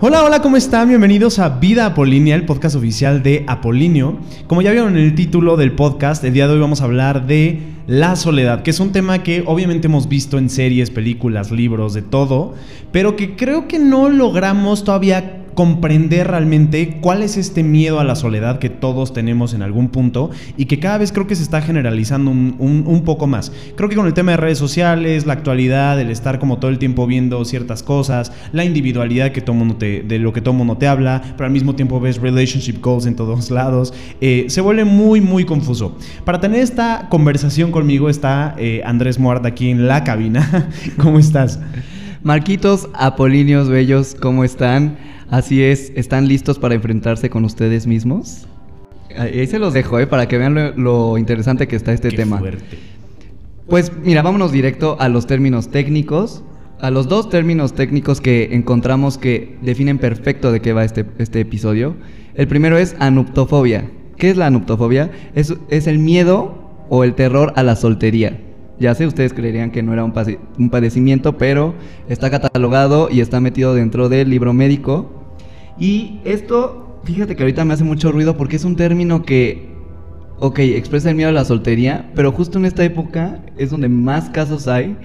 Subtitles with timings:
[0.00, 0.88] Hola, hola, ¿cómo están?
[0.88, 4.18] Bienvenidos a Vida Apolínea, el podcast oficial de Apolinio.
[4.46, 7.26] Como ya vieron en el título del podcast, el día de hoy vamos a hablar
[7.26, 11.94] de la soledad, que es un tema que obviamente hemos visto en series, películas, libros,
[11.94, 12.54] de todo,
[12.92, 18.16] pero que creo que no logramos todavía comprender realmente cuál es este miedo a la
[18.16, 21.62] soledad que todos tenemos en algún punto y que cada vez creo que se está
[21.62, 23.52] generalizando un, poco más.
[23.76, 26.78] Creo que con el tema de redes sociales, la actualidad, el estar como todo el
[26.78, 30.76] tiempo viendo ciertas cosas, la individualidad que todo mundo te, de lo que todo mundo
[30.76, 34.84] te habla, pero al mismo tiempo ves relationship goals en todos lados, eh, se vuelve
[34.84, 35.96] muy, muy confuso.
[36.24, 40.70] Para tener esta conversación conmigo está eh, Andrés Muarda aquí en la cabina.
[40.96, 41.60] ¿Cómo estás?
[42.24, 44.96] Marquitos, Apolíneos Bellos, ¿cómo están?
[45.28, 48.46] Así es, ¿están listos para enfrentarse con ustedes mismos?
[49.14, 50.06] Ahí se los dejo, ¿eh?
[50.06, 52.38] Para que vean lo, interesante que está este Qué tema.
[52.38, 52.78] Fuerte.
[53.68, 56.42] Pues mira, vámonos directo a los términos técnicos.
[56.80, 61.40] A los dos términos técnicos que encontramos que definen perfecto de qué va este, este
[61.40, 61.94] episodio.
[62.36, 63.90] El primero es anuptofobia.
[64.16, 65.10] ¿Qué es la anuptofobia?
[65.34, 68.40] Es, es el miedo o el terror a la soltería.
[68.78, 70.12] Ya sé, ustedes creerían que no era un,
[70.58, 71.74] un, padecimiento, pero
[72.08, 75.10] está catalogado y está metido dentro del libro médico.
[75.78, 79.68] Y esto, fíjate que ahorita me hace mucho ruido porque es un término que,
[80.40, 84.28] ok, expresa el miedo a la soltería, pero justo en esta época es donde más
[84.30, 84.96] casos hay.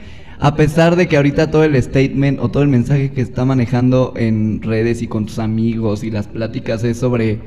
[0.42, 4.14] A pesar de que ahorita todo el statement o todo el mensaje que está manejando
[4.16, 7.42] en redes y con tus amigos y las pláticas es sobre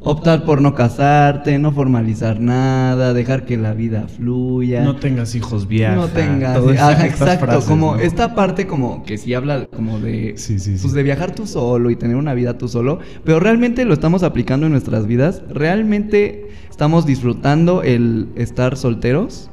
[0.00, 4.82] optar por no casarte, no formalizar nada, dejar que la vida fluya.
[4.82, 5.96] No tengas hijos viaja.
[5.96, 6.58] No tengas.
[7.04, 11.90] exacto, como esta parte como que sí habla como de pues de viajar tú solo
[11.90, 15.42] y tener una vida tú solo, pero realmente lo estamos aplicando en nuestras vidas.
[15.50, 19.50] Realmente estamos disfrutando el estar solteros.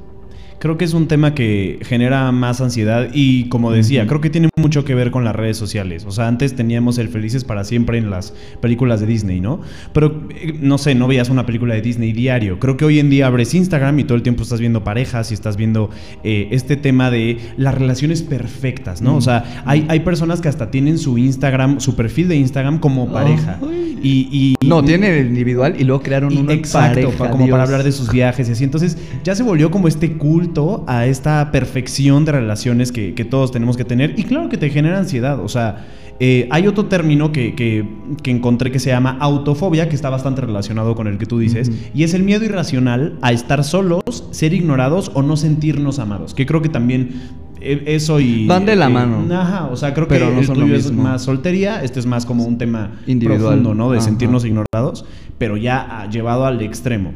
[0.59, 4.49] Creo que es un tema que genera más ansiedad y como decía, creo que tiene
[4.55, 6.05] mucho que ver con las redes sociales.
[6.05, 9.61] O sea, antes teníamos el felices para siempre en las películas de Disney, ¿no?
[9.93, 12.59] Pero eh, no sé, no veías una película de Disney diario.
[12.59, 15.33] Creo que hoy en día abres Instagram y todo el tiempo estás viendo parejas y
[15.33, 15.89] estás viendo
[16.23, 19.15] eh, este tema de las relaciones perfectas, ¿no?
[19.17, 23.11] O sea, hay, hay personas que hasta tienen su Instagram, su perfil de Instagram como
[23.11, 23.59] pareja.
[24.01, 28.11] y, no, tienen el individual y luego crearon un Exacto, como para hablar de sus
[28.11, 28.63] viajes y así.
[28.63, 33.51] Entonces ya se volvió como este culto a esta perfección de relaciones que, que todos
[33.51, 34.13] tenemos que tener.
[34.17, 35.39] Y claro que te genera ansiedad.
[35.39, 35.85] O sea,
[36.19, 40.95] eh, hay otro término que, que, encontré que se llama autofobia, que está bastante relacionado
[40.95, 44.01] con el que tú dices, y es el miedo irracional a estar solos,
[44.31, 46.33] ser ignorados o no sentirnos amados.
[46.33, 47.21] Que creo que también
[47.59, 48.47] eh, eso y.
[48.47, 49.25] Van de la eh, mano.
[49.35, 52.45] Ajá, o sea, creo que no el tuyo es más soltería, este es más como
[52.45, 53.41] un tema Individual.
[53.41, 53.91] profundo, ¿no?
[53.91, 55.05] De sentirnos ignorados,
[55.37, 57.13] pero ya llevado al extremo.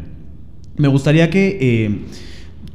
[0.76, 2.06] Me gustaría que.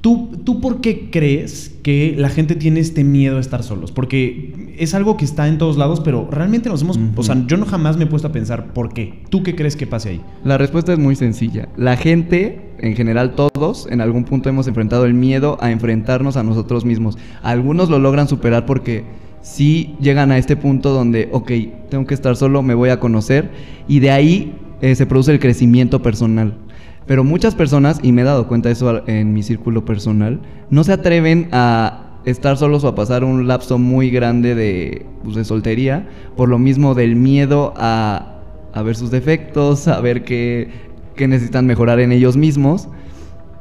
[0.04, 3.90] ¿Tú, ¿Tú por qué crees que la gente tiene este miedo a estar solos?
[3.90, 7.00] Porque es algo que está en todos lados, pero realmente nos hemos...
[7.16, 9.22] O sea, yo no jamás me he puesto a pensar por qué.
[9.30, 10.20] ¿Tú qué crees que pase ahí?
[10.44, 11.70] La respuesta es muy sencilla.
[11.78, 16.42] La gente, en general todos, en algún punto hemos enfrentado el miedo a enfrentarnos a
[16.42, 17.16] nosotros mismos.
[17.42, 19.04] Algunos lo logran superar porque
[19.40, 21.50] sí llegan a este punto donde, ok,
[21.88, 23.50] tengo que estar solo, me voy a conocer,
[23.88, 26.58] y de ahí eh, se produce el crecimiento personal.
[27.06, 30.84] Pero muchas personas, y me he dado cuenta de eso en mi círculo personal, no
[30.84, 35.44] se atreven a estar solos o a pasar un lapso muy grande de, pues, de
[35.44, 38.40] soltería, por lo mismo del miedo a,
[38.72, 40.70] a ver sus defectos, a ver qué,
[41.14, 42.88] qué necesitan mejorar en ellos mismos,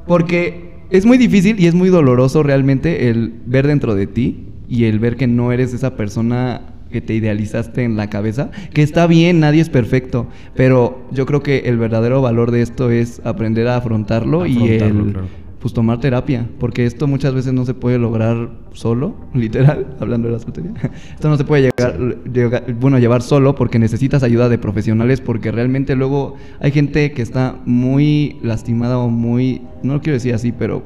[0.08, 4.86] porque es muy difícil y es muy doloroso realmente el ver dentro de ti y
[4.86, 9.08] el ver que no eres esa persona que te idealizaste en la cabeza, que está
[9.08, 13.68] bien, nadie es perfecto, pero yo creo que el verdadero valor de esto es aprender
[13.68, 15.16] a afrontarlo, y el,
[15.60, 20.34] pues tomar terapia, porque esto muchas veces no se puede lograr solo, literal, hablando de
[20.34, 20.74] la soltería.
[21.16, 25.96] Esto no se puede llegar, bueno, llevar solo porque necesitas ayuda de profesionales, porque realmente
[25.96, 30.84] luego hay gente que está muy lastimada o muy, no lo quiero decir así, pero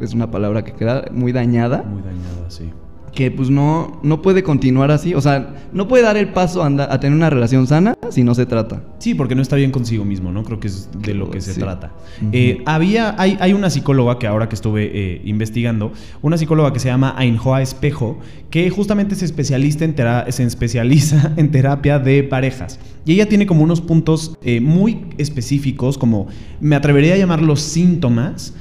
[0.00, 1.82] es una palabra que queda muy dañada.
[1.82, 2.70] Muy dañada, sí
[3.14, 5.14] que pues no, no puede continuar así.
[5.14, 8.34] O sea, no puede dar el paso a, a, tener una relación sana si no
[8.34, 8.82] se trata.
[8.98, 10.44] Sí, porque no está bien consigo mismo, ¿no?
[10.44, 11.92] Creo que es de lo que se trata.
[12.32, 15.92] Eh, había, hay, hay, una psicóloga que ahora que estuve eh, investigando,
[16.22, 18.18] una psicóloga que se llama Ainhoa Espejo,
[18.50, 19.96] que justamente se, especialista en
[20.32, 22.78] se especializa en terapia de parejas.
[23.04, 26.26] Y ella tiene como unos puntos eh, muy específicos, como
[26.60, 28.54] me atrevería a llamar los síntomas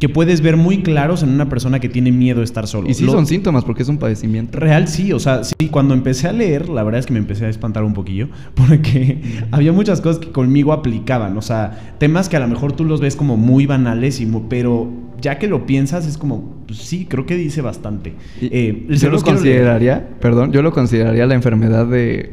[0.00, 2.88] que puedes ver muy claros en una persona que tiene miedo a estar solo.
[2.88, 4.58] Y sí son síntomas porque es un padecimiento.
[4.58, 7.44] Real sí, o sea, sí, cuando empecé a leer, la verdad es que me empecé
[7.44, 9.20] a espantar un poquillo, porque
[9.50, 13.00] había muchas cosas que conmigo aplicaban, o sea, temas que a lo mejor tú los
[13.00, 17.26] ves como muy banales, y pero ya que lo piensas es como, pues sí, creo
[17.26, 18.14] que dice bastante.
[18.40, 22.32] Eh, yo lo consideraría, perdón, yo lo consideraría la enfermedad de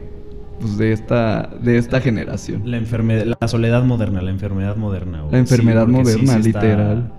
[0.61, 2.61] pues, de esta de esta generación.
[2.65, 5.19] La enfermedad, la soledad moderna, la enfermedad moderna.
[5.21, 5.33] güey.
[5.33, 7.11] La enfermedad Sí, porque sí moderna, está- literal.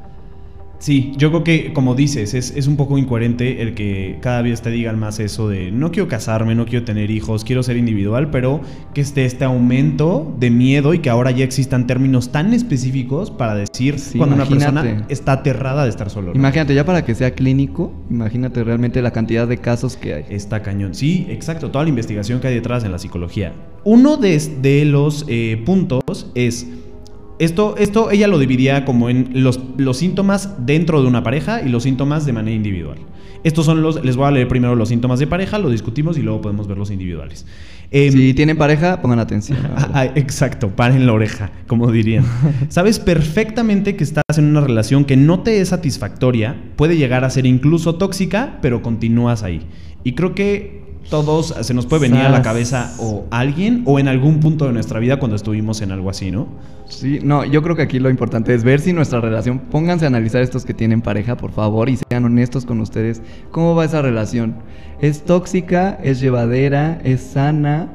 [0.78, 4.62] Sí, yo creo que, como dices, es, es un poco incoherente el que cada vez
[4.62, 8.30] te digan más eso de no quiero casarme, no quiero tener hijos, quiero ser individual,
[8.30, 8.60] pero
[8.94, 13.56] que esté este aumento de miedo y que ahora ya existan términos tan específicos para
[13.56, 16.32] decir Sí, cuando una persona está aterrada de estar solo.
[16.32, 16.38] ¿no?
[16.38, 20.24] Imagínate, ya para que sea clínico, imagínate realmente la cantidad de casos que hay.
[20.30, 20.94] Está cañón.
[20.94, 21.70] Sí, exacto.
[21.70, 23.52] Toda la investigación que hay detrás en la psicología.
[23.84, 26.66] Uno de, de los eh, puntos es.
[27.38, 31.68] Esto, esto ella lo dividía como en los, los síntomas dentro de una pareja y
[31.68, 32.98] los síntomas de manera individual.
[33.44, 34.04] Estos son los.
[34.04, 36.76] Les voy a leer primero los síntomas de pareja, lo discutimos y luego podemos ver
[36.76, 37.46] los individuales.
[37.90, 39.58] Em, Si tienen pareja, pongan atención.
[40.16, 42.24] Exacto, paren la oreja, como dirían.
[42.68, 47.30] Sabes perfectamente que estás en una relación que no te es satisfactoria, puede llegar a
[47.30, 49.62] ser incluso tóxica, pero continúas ahí.
[50.04, 50.77] Y creo que
[51.08, 54.72] todos se nos puede venir a la cabeza o alguien o en algún punto de
[54.72, 56.48] nuestra vida cuando estuvimos en algo así, ¿no?
[56.86, 60.08] Sí, no, yo creo que aquí lo importante es ver si nuestra relación, pónganse a
[60.08, 63.22] analizar estos que tienen pareja, por favor, y sean honestos con ustedes.
[63.50, 64.56] ¿Cómo va esa relación?
[65.00, 65.98] ¿Es tóxica?
[66.02, 67.00] ¿Es llevadera?
[67.04, 67.88] ¿Es sana?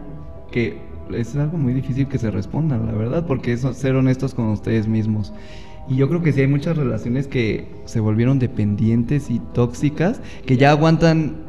[0.51, 0.79] Que
[1.13, 4.87] es algo muy difícil que se respondan, la verdad, porque es ser honestos con ustedes
[4.87, 5.33] mismos.
[5.89, 10.55] Y yo creo que sí hay muchas relaciones que se volvieron dependientes y tóxicas, que
[10.55, 11.42] ya aguantan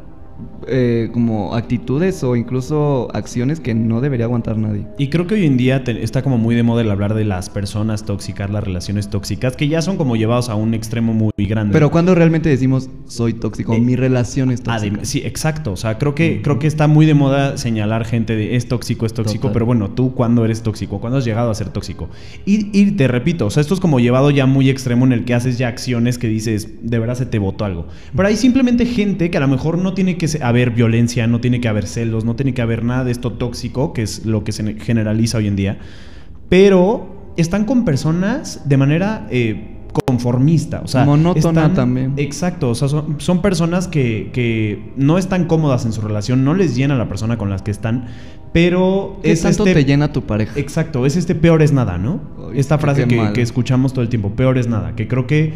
[0.67, 4.87] eh, como actitudes o incluso acciones que no debería aguantar nadie.
[4.99, 7.25] Y creo que hoy en día te- está como muy de moda el hablar de
[7.25, 11.33] las personas tóxicas, las relaciones tóxicas, que ya son como llevados a un extremo muy
[11.37, 11.73] grande.
[11.73, 15.05] Pero cuando realmente decimos soy tóxico, Eh, mi relación es tóxica.
[15.05, 15.73] sí, exacto.
[15.73, 19.07] O sea, creo que, creo que está muy de moda señalar gente de es tóxico,
[19.07, 19.53] es tóxico, Total.
[19.53, 22.09] pero bueno, tú cuándo eres tóxico, cuándo has llegado a ser tóxico.
[22.47, 25.25] Y, y te repito, o sea, esto es como llevado ya muy extremo en el
[25.25, 27.87] que haces ya acciones que dices, de verdad se te botó algo.
[28.17, 31.41] Pero hay simplemente gente que a lo mejor no tiene que se- haber violencia, no
[31.41, 34.45] tiene que haber celos, no tiene que haber nada de esto tóxico, que es lo
[34.45, 35.79] que se generaliza hoy en día.
[36.49, 39.71] Pero están con personas de manera eh,
[40.07, 40.81] conformista.
[40.85, 42.13] O sea, Monótona están- también.
[42.17, 46.55] Exacto, o sea, son, son personas que, que no están cómodas en su relación, no
[46.55, 48.07] les llena la persona con las que están,
[48.53, 49.75] pero ¿Qué es tanto este...
[49.83, 50.59] te llena tu pareja?
[50.59, 52.21] Exacto, es este peor es nada, ¿no?
[52.55, 55.53] Esta frase que, que escuchamos todo el tiempo, peor es nada, que creo que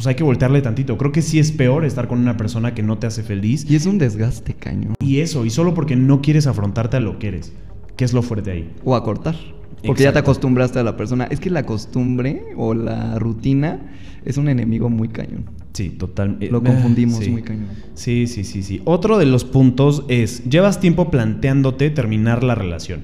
[0.00, 0.96] pues hay que voltearle tantito.
[0.96, 3.66] Creo que sí es peor estar con una persona que no te hace feliz.
[3.68, 4.94] Y es un desgaste, cañón.
[4.98, 7.52] Y eso, y solo porque no quieres afrontarte a lo que eres.
[7.96, 8.70] ¿Qué es lo fuerte ahí?
[8.82, 9.36] O a cortar.
[9.84, 11.24] Porque ya te acostumbraste a la persona.
[11.24, 13.92] Es que la costumbre o la rutina
[14.24, 15.44] es un enemigo muy cañón.
[15.74, 16.38] Sí, total.
[16.40, 17.30] eh, Lo confundimos sí.
[17.30, 17.68] muy cañón.
[17.92, 18.80] Sí, sí, sí, sí.
[18.86, 23.02] Otro de los puntos es, llevas tiempo planteándote terminar la relación.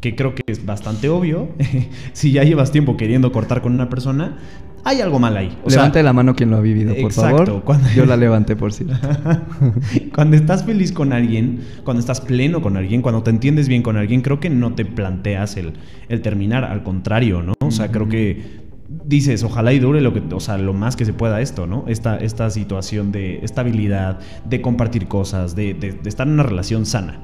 [0.00, 1.50] Que creo que es bastante obvio.
[2.14, 4.38] si ya llevas tiempo queriendo cortar con una persona,
[4.84, 5.56] hay algo mal ahí.
[5.64, 7.62] O sea, Levante la mano quien lo ha vivido, por exacto, favor.
[7.64, 8.94] cuando- Yo la levanté, por cierto.
[10.14, 13.96] cuando estás feliz con alguien, cuando estás pleno con alguien, cuando te entiendes bien con
[13.96, 15.74] alguien, creo que no te planteas el,
[16.08, 17.54] el terminar, al contrario, ¿no?
[17.60, 18.62] O sea, creo que
[19.06, 21.84] dices, ojalá y dure lo que, o sea, lo más que se pueda esto, ¿no?
[21.88, 26.84] Esta, esta situación de estabilidad, de compartir cosas, de, de- de estar en una relación
[26.86, 27.20] sana.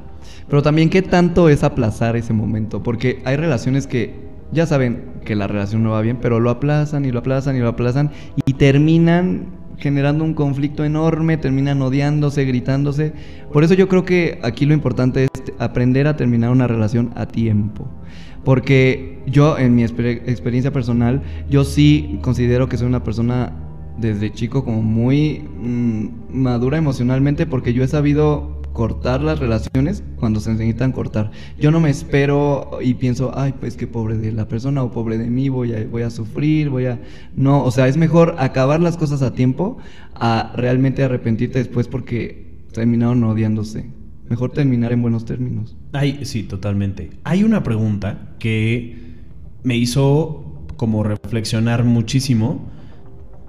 [0.48, 2.82] Pero también, ¿qué tanto es aplazar ese momento?
[2.82, 7.04] Porque hay relaciones que ya saben que la relación no va bien, pero lo aplazan
[7.04, 8.10] y lo aplazan y lo aplazan
[8.46, 9.46] y terminan
[9.78, 13.12] generando un conflicto enorme, terminan odiándose, gritándose.
[13.52, 17.26] Por eso yo creo que aquí lo importante es aprender a terminar una relación a
[17.26, 17.88] tiempo.
[18.44, 23.52] Porque yo, en mi exper- experiencia personal, yo sí considero que soy una persona
[23.98, 30.38] desde chico como muy mm, madura emocionalmente porque yo he sabido cortar las relaciones cuando
[30.38, 31.32] se necesitan cortar.
[31.58, 35.18] Yo no me espero y pienso, ay, pues qué pobre de la persona o pobre
[35.18, 37.00] de mí, voy a, voy a sufrir, voy a...
[37.34, 39.78] No, o sea, es mejor acabar las cosas a tiempo
[40.14, 43.90] a realmente arrepentirte después porque terminaron odiándose.
[44.28, 45.76] Mejor terminar en buenos términos.
[45.92, 47.10] Ay, sí, totalmente.
[47.24, 48.96] Hay una pregunta que
[49.64, 52.70] me hizo como reflexionar muchísimo,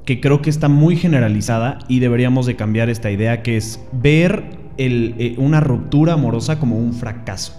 [0.05, 4.57] que creo que está muy generalizada y deberíamos de cambiar esta idea, que es ver
[4.79, 7.53] el, eh, una ruptura amorosa como un fracaso.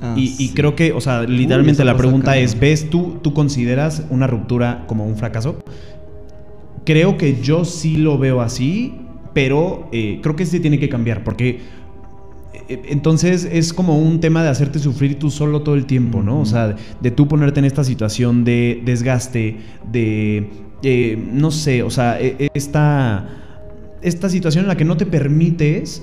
[0.00, 4.26] Ah, y, creo que, o sea, literalmente la pregunta es, ¿ves tú, tú consideras una
[4.26, 5.58] ruptura como un fracaso?
[6.84, 8.94] Creo que yo sí lo veo así,
[9.32, 11.60] pero eh, creo que sí tiene que cambiar, porque
[12.68, 16.40] eh, entonces es como un tema de hacerte sufrir tú solo todo el tiempo, ¿no?
[16.40, 19.58] O sea, de, tú ponerte en esta situación de desgaste,
[19.90, 20.50] de,
[20.82, 23.28] eh, no sé, o sea, e- e- esta,
[24.02, 26.02] esta situación en la que no te permites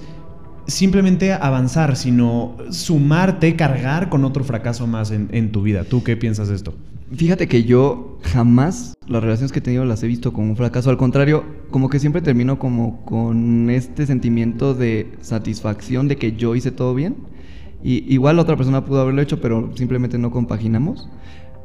[0.67, 5.83] simplemente avanzar, sino sumarte, cargar con otro fracaso más en, en tu vida.
[5.83, 6.73] ¿Tú qué piensas de esto?
[7.13, 10.89] Fíjate que yo jamás las relaciones que he tenido las he visto como un fracaso.
[10.89, 16.55] Al contrario, como que siempre termino como con este sentimiento de satisfacción de que yo
[16.55, 17.17] hice todo bien.
[17.83, 21.09] Y igual otra persona pudo haberlo hecho, pero simplemente no compaginamos.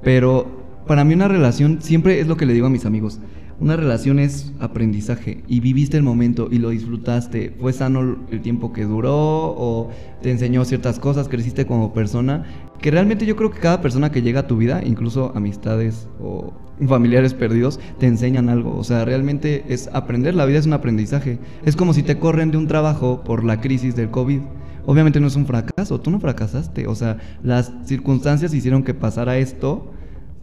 [0.02, 3.20] Pero para mí una relación siempre es lo que le digo a mis amigos.
[3.58, 7.54] Una relación es aprendizaje y viviste el momento y lo disfrutaste.
[7.58, 12.44] Fue sano el tiempo que duró o te enseñó ciertas cosas, creciste como persona.
[12.82, 16.52] Que realmente yo creo que cada persona que llega a tu vida, incluso amistades o
[16.86, 18.76] familiares perdidos, te enseñan algo.
[18.76, 20.34] O sea, realmente es aprender.
[20.34, 21.38] La vida es un aprendizaje.
[21.64, 24.40] Es como si te corren de un trabajo por la crisis del COVID.
[24.84, 26.86] Obviamente no es un fracaso, tú no fracasaste.
[26.88, 29.94] O sea, las circunstancias hicieron que pasara esto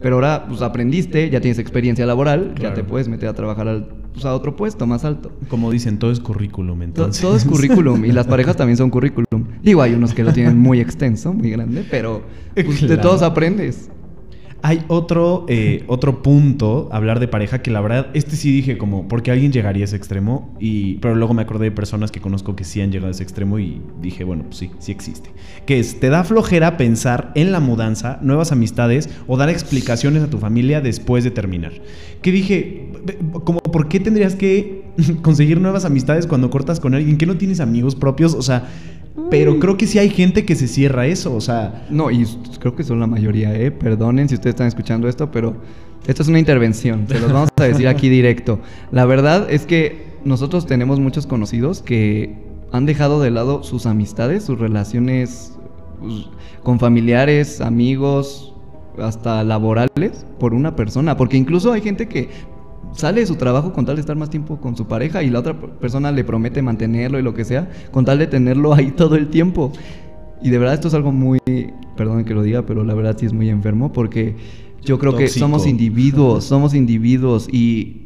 [0.04, 3.86] pero ahora pues aprendiste, ya tienes experiencia laboral, ya te puedes meter a trabajar al,
[4.12, 5.32] pues, a otro puesto más alto.
[5.48, 7.22] Como dicen, todo es currículum, entonces.
[7.22, 9.24] Todo, es currículum y las parejas también son currículum.
[9.62, 12.22] Digo, hay unos que lo tienen muy extenso, muy grande, pero
[12.54, 13.88] pues, de todos aprendes.
[14.66, 19.08] Hay otro, eh, otro punto, hablar de pareja, que la verdad, este sí dije como,
[19.08, 22.56] porque alguien llegaría a ese extremo, y, pero luego me acordé de personas que conozco
[22.56, 25.28] que sí han llegado a ese extremo y dije, bueno, pues sí, sí existe.
[25.66, 30.30] Que es, te da flojera pensar en la mudanza, nuevas amistades o dar explicaciones a
[30.30, 31.74] tu familia después de terminar.
[32.22, 32.88] Que dije,
[33.44, 34.84] como, ¿por qué tendrías que
[35.20, 38.32] conseguir nuevas amistades cuando cortas con alguien que no tienes amigos propios?
[38.32, 38.66] O sea,
[39.30, 41.86] pero creo que sí hay gente que se cierra eso, o sea...
[41.90, 42.26] No, y
[42.58, 43.70] creo que son la mayoría, ¿eh?
[43.70, 45.54] Perdonen si ustedes están escuchando esto, pero
[46.06, 48.58] esto es una intervención, se los vamos a decir aquí directo.
[48.90, 52.36] La verdad es que nosotros tenemos muchos conocidos que
[52.72, 55.56] han dejado de lado sus amistades, sus relaciones
[56.00, 56.28] pues,
[56.62, 58.52] con familiares, amigos,
[58.98, 61.16] hasta laborales, por una persona.
[61.16, 62.30] Porque incluso hay gente que
[62.94, 65.40] sale de su trabajo con tal de estar más tiempo con su pareja y la
[65.40, 69.16] otra persona le promete mantenerlo y lo que sea, con tal de tenerlo ahí todo
[69.16, 69.72] el tiempo.
[70.42, 71.38] Y de verdad esto es algo muy,
[71.96, 74.36] perdón que lo diga, pero la verdad sí es muy enfermo porque
[74.82, 78.02] yo creo que somos individuos, somos individuos y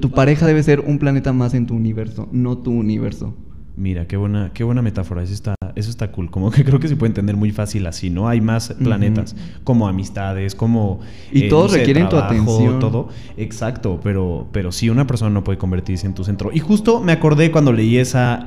[0.00, 3.34] tu pareja debe ser un planeta más en tu universo, no tu universo.
[3.74, 5.22] Mira, qué buena, qué buena metáfora.
[5.22, 6.30] Eso está, eso está cool.
[6.30, 8.28] Como que creo que se puede entender muy fácil así, ¿no?
[8.28, 11.00] Hay más planetas, como amistades, como.
[11.32, 12.78] Y eh, todos requieren tu atención.
[12.80, 13.08] Todo.
[13.36, 16.50] Exacto, pero, pero sí, una persona no puede convertirse en tu centro.
[16.52, 18.44] Y justo me acordé cuando leí esa,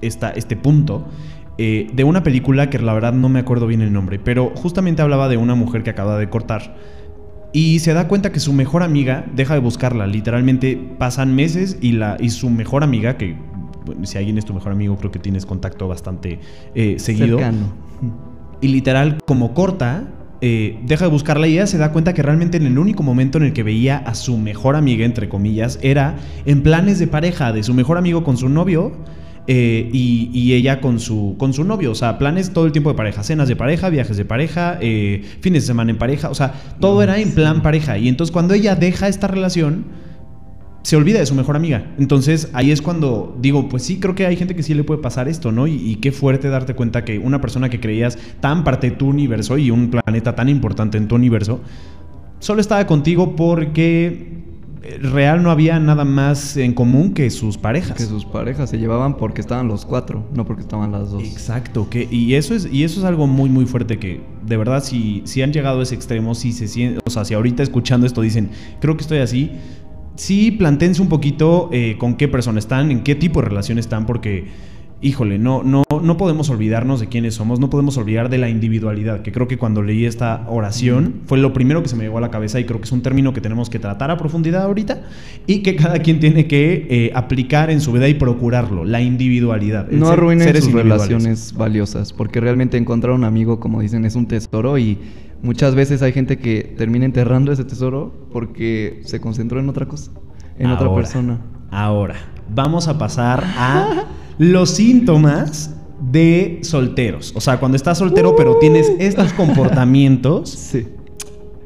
[0.00, 1.06] esta, este punto.
[1.60, 5.02] Eh, de una película que la verdad no me acuerdo bien el nombre, pero justamente
[5.02, 6.76] hablaba de una mujer que acaba de cortar
[7.52, 10.06] y se da cuenta que su mejor amiga deja de buscarla.
[10.06, 13.36] Literalmente pasan meses y, la, y su mejor amiga, que
[14.02, 16.40] si alguien es tu mejor amigo, creo que tienes contacto bastante
[16.74, 17.38] eh, seguido.
[18.60, 20.08] Y literal, como corta,
[20.40, 23.38] eh, deja de buscarla y ella se da cuenta que realmente en el único momento
[23.38, 27.52] en el que veía a su mejor amiga, entre comillas, era en planes de pareja,
[27.52, 28.92] de su mejor amigo con su novio.
[29.50, 31.92] Eh, y, ella con su, con su novio.
[31.92, 33.22] O sea, planes todo el tiempo de pareja.
[33.22, 36.28] Cenas de pareja, viajes de pareja, fines de semana en pareja.
[36.28, 37.96] O sea, todo era en plan pareja.
[37.96, 39.86] Y entonces cuando ella deja esta relación,
[40.88, 41.84] se olvida de su mejor amiga.
[41.98, 45.02] Entonces ahí es cuando digo, pues sí, creo que hay gente que sí le puede
[45.02, 45.66] pasar esto, ¿no?
[45.66, 49.58] Y, qué fuerte darte cuenta que una persona que creías tan parte de tu universo
[49.58, 51.60] y un planeta tan importante en tu universo,
[52.38, 54.38] solo estaba contigo porque
[54.82, 57.98] eh, real no había nada más en común que sus parejas.
[57.98, 61.22] Que sus parejas se llevaban porque estaban los cuatro, no porque estaban las dos.
[61.22, 64.82] Exacto, que, y, eso es, y eso es algo muy, muy fuerte que de verdad
[64.82, 68.06] si, si han llegado a ese extremo, si se sienten, o sea, si ahorita escuchando
[68.06, 68.48] esto dicen,
[68.80, 69.52] creo que estoy así,
[70.18, 74.04] sí plantense un poquito eh, con qué persona están, en qué tipo de relación están,
[74.04, 74.46] porque,
[75.00, 79.22] híjole, no, no, no podemos olvidarnos de quiénes somos, no podemos olvidar de la individualidad,
[79.22, 82.20] que creo que cuando leí esta oración fue lo primero que se me llegó a
[82.20, 85.02] la cabeza y creo que es un término que tenemos que tratar a profundidad ahorita
[85.46, 89.88] y que cada quien tiene que eh, aplicar en su vida y procurarlo, la individualidad.
[89.88, 94.78] No arruinen sus relaciones valiosas, porque realmente encontrar un amigo, como dicen, es un tesoro
[94.78, 94.98] y
[95.42, 100.10] Muchas veces hay gente que termina enterrando ese tesoro porque se concentró en otra cosa,
[100.58, 101.40] en otra persona.
[101.70, 102.16] Ahora,
[102.48, 104.06] vamos a pasar a
[104.38, 107.32] los síntomas de solteros.
[107.36, 110.86] O sea, cuando estás soltero pero tienes estos comportamientos, sí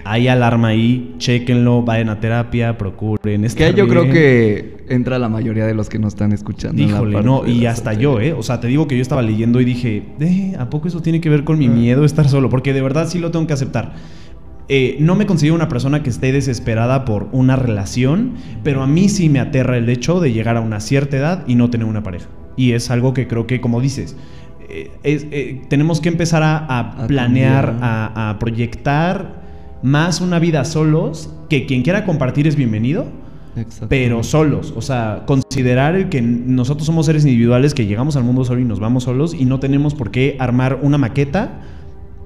[0.04, 3.42] hay alarma ahí, chequenlo, vayan a terapia, procuren.
[3.42, 6.82] Que yo creo que entra la mayoría de los que nos están escuchando.
[6.82, 8.32] Híjole, no, y hasta yo, ¿eh?
[8.32, 11.20] O sea, te digo que yo estaba leyendo y dije, eh, ¿a poco eso tiene
[11.20, 12.48] que ver con mi miedo de estar solo?
[12.50, 13.92] Porque de verdad sí lo tengo que aceptar.
[14.68, 19.08] Eh, no me considero una persona que esté desesperada por una relación, pero a mí
[19.08, 22.02] sí me aterra el hecho de llegar a una cierta edad y no tener una
[22.02, 22.28] pareja.
[22.56, 24.16] Y es algo que creo que, como dices,
[24.68, 29.41] eh, eh, tenemos que empezar a, planear, a proyectar
[29.82, 33.06] más una vida solos, que quien quiera compartir es bienvenido,
[33.88, 34.72] pero solos.
[34.76, 38.64] O sea, considerar el que nosotros somos seres individuales que llegamos al mundo solo y
[38.64, 41.60] nos vamos solos y no tenemos por qué armar una maqueta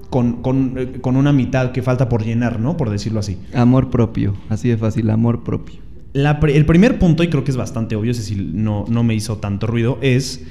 [0.09, 2.77] con, con, con una mitad que falta por llenar, ¿no?
[2.77, 3.37] Por decirlo así.
[3.53, 5.81] Amor propio, así de fácil, amor propio.
[6.13, 9.67] el primer punto, y creo que es bastante obvio, decir, no, no me hizo tanto
[9.67, 10.45] ruido, es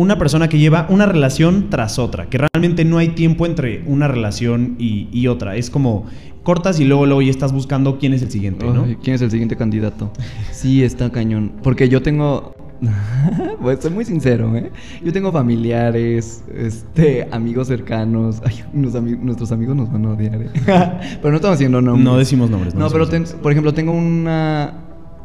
[0.00, 4.08] una persona que lleva una relación tras otra, que realmente no hay tiempo entre una
[4.08, 5.56] relación y, y otra.
[5.56, 6.06] Es como
[6.42, 8.84] cortas y luego, luego ya estás buscando quién es el siguiente, ¿no?
[8.84, 10.10] Ay, ¿Quién es el siguiente candidato?
[10.52, 11.52] Sí, está cañón.
[11.62, 12.54] Porque yo tengo.
[13.60, 14.70] pues soy muy sincero, ¿eh?
[15.04, 18.40] Yo tengo familiares, este, amigos cercanos.
[18.44, 20.50] Ay, unos ami- nuestros amigos nos van a odiar, ¿eh?
[20.64, 22.04] pero no estamos haciendo nombres.
[22.04, 22.74] No decimos nombres.
[22.74, 24.74] No, pero ten- por ejemplo, tengo una.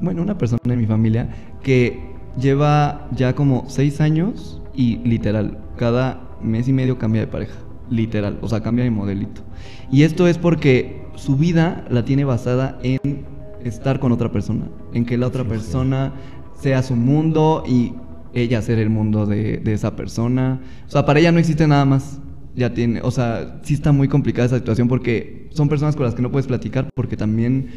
[0.02, 1.30] Bueno, una persona en mi familia
[1.64, 7.56] que lleva ya como seis años y literal, cada mes y medio cambia de pareja.
[7.90, 9.42] Literal, o sea, cambia de modelito.
[9.92, 13.26] Y esto es porque su vida la tiene basada en
[13.64, 16.14] estar con otra persona, en que la otra persona
[16.60, 17.94] sea su mundo y
[18.34, 20.62] ella ser el mundo de, de esa persona.
[20.88, 22.20] O sea, para ella no existe nada más.
[22.56, 26.16] Ya tiene, o sea, sí está muy complicada esa situación porque son personas con las
[26.16, 27.68] que no puedes platicar porque también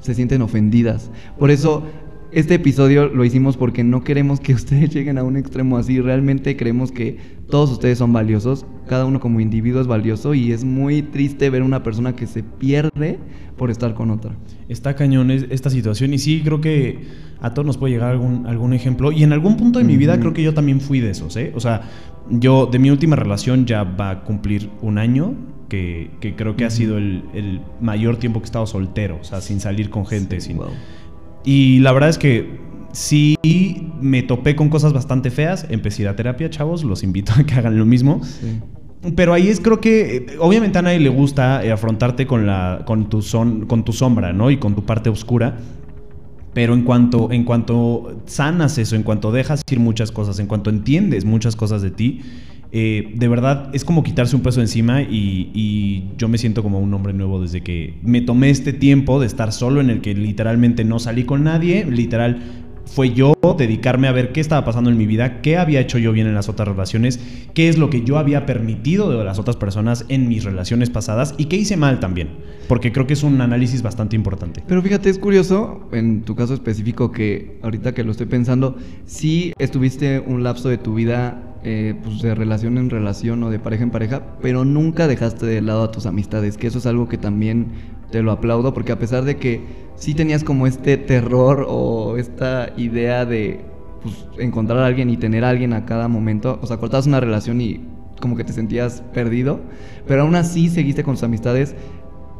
[0.00, 1.10] se sienten ofendidas.
[1.38, 1.84] Por eso
[2.32, 6.00] este episodio lo hicimos porque no queremos que ustedes lleguen a un extremo así.
[6.00, 7.18] Realmente creemos que
[7.50, 8.64] todos ustedes son valiosos.
[8.88, 12.42] Cada uno como individuo es valioso y es muy triste ver una persona que se
[12.42, 13.18] pierde
[13.56, 14.32] por estar con otra.
[14.68, 16.98] Está cañón es- esta situación y sí, creo que
[17.40, 19.12] a todos nos puede llegar algún, algún ejemplo.
[19.12, 21.52] Y en algún punto de mi vida creo que yo también fui de esos, ¿eh?
[21.54, 21.82] O sea,
[22.30, 25.34] yo de mi última relación ya va a cumplir un año,
[25.68, 29.24] que, que creo que ha sido el, el mayor tiempo que he estado soltero, o
[29.24, 30.38] sea, sin salir con gente.
[30.40, 30.58] Sí, sin...
[30.58, 30.66] wow.
[31.44, 32.60] Y la verdad es que
[32.92, 33.36] sí
[34.00, 35.66] me topé con cosas bastante feas.
[35.68, 38.22] Empecé a ir a terapia, chavos, los invito a que hagan lo mismo.
[38.24, 38.60] Sí.
[39.16, 42.82] Pero ahí es creo que eh, obviamente a nadie le gusta eh, afrontarte con la
[42.86, 44.50] con tu son, con tu sombra, ¿no?
[44.50, 45.58] Y con tu parte oscura.
[46.54, 50.70] Pero en cuanto en cuanto sanas eso, en cuanto dejas ir muchas cosas, en cuanto
[50.70, 52.20] entiendes muchas cosas de ti,
[52.74, 56.80] eh, de verdad es como quitarse un peso encima y, y yo me siento como
[56.80, 60.14] un hombre nuevo desde que me tomé este tiempo de estar solo en el que
[60.14, 62.61] literalmente no salí con nadie, literal
[62.94, 66.12] fue yo dedicarme a ver qué estaba pasando en mi vida, qué había hecho yo
[66.12, 67.20] bien en las otras relaciones,
[67.54, 71.34] qué es lo que yo había permitido de las otras personas en mis relaciones pasadas
[71.38, 72.28] y qué hice mal también,
[72.68, 74.62] porque creo que es un análisis bastante importante.
[74.66, 78.76] Pero fíjate, es curioso, en tu caso específico, que ahorita que lo estoy pensando,
[79.06, 83.60] sí estuviste un lapso de tu vida eh, pues de relación en relación o de
[83.60, 87.08] pareja en pareja, pero nunca dejaste de lado a tus amistades, que eso es algo
[87.08, 87.68] que también
[88.12, 89.60] te lo aplaudo, porque a pesar de que
[89.96, 93.60] sí tenías como este terror o esta idea de
[94.02, 97.18] pues, encontrar a alguien y tener a alguien a cada momento, o sea, cortabas una
[97.18, 97.80] relación y
[98.20, 99.60] como que te sentías perdido,
[100.06, 101.74] pero aún así seguiste con tus amistades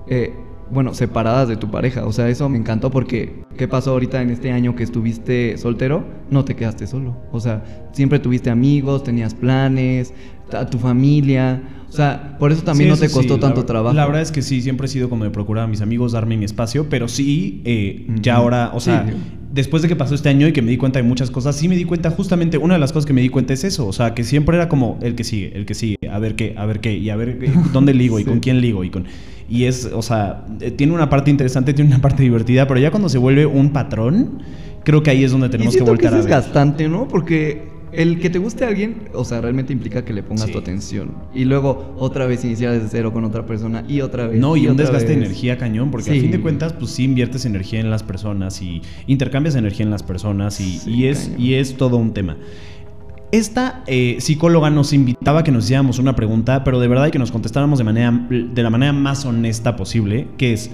[0.06, 0.35] eh,
[0.72, 2.06] bueno, separadas de tu pareja.
[2.06, 6.04] O sea, eso me encantó porque ¿qué pasó ahorita en este año que estuviste soltero?
[6.30, 7.16] No te quedaste solo.
[7.30, 10.12] O sea, siempre tuviste amigos, tenías planes,
[10.52, 11.62] a tu familia.
[11.88, 13.94] O sea, por eso también Sí, no te costó sí, tanto la, trabajo.
[13.94, 16.37] La verdad es que sí, siempre he sido como de procurar a mis amigos darme
[16.38, 19.12] mi espacio, pero sí, eh, ya ahora, o sea, Sí.
[19.52, 21.68] después de que pasó este año y que me di cuenta de muchas cosas, sí
[21.68, 23.92] me di cuenta justamente, una de las cosas que me di cuenta es eso, o
[23.92, 26.64] sea, que siempre era como el que sigue, el que sigue, a ver qué, a
[26.64, 29.04] ver qué, y a ver eh, dónde ligo y con quién ligo y con...
[29.52, 32.90] Y es, o sea, eh, tiene una parte interesante, tiene una parte divertida, pero ya
[32.90, 34.42] cuando se vuelve un patrón,
[34.82, 37.06] creo que ahí es donde Y tenemos que voltar que a es desgastante, ¿no?
[37.06, 40.52] Porque el que te guste a alguien, o sea, realmente implica que le pongas Sí.
[40.52, 41.10] tu atención.
[41.34, 44.40] Y luego otra vez iniciar desde cero con otra persona y otra vez.
[44.40, 46.20] No, y, un otra desgaste de energía cañón, porque a Sí.
[46.20, 50.02] fin de cuentas, pues sí inviertes energía en las personas y intercambias energía en las
[50.02, 51.40] personas y, Sí, y es, cañón.
[51.42, 52.38] y es todo un tema.
[53.32, 57.10] Esta eh, psicóloga nos invitaba a que nos hiciéramos una pregunta, pero de verdad y
[57.10, 60.70] que nos contestáramos de, manera, de la manera más honesta posible, que es,